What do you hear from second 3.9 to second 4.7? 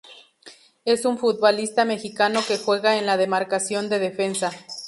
Defensa.